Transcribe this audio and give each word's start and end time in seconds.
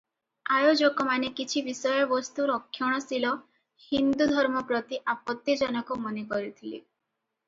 ଆୟୋଜକମାନେ 0.59 1.27
କିଛି 1.39 1.61
ବିଷୟବସ୍ତୁ 1.65 2.47
ରକ୍ଷଣଶୀଳ 2.51 3.33
ହିନ୍ଦୁ 3.89 4.27
ଧର୍ମ 4.31 4.63
ପ୍ରତି 4.71 4.99
ଆପତ୍ତିଜନକ 5.15 5.99
ମନେକରିଥିଲେ। 6.07 6.81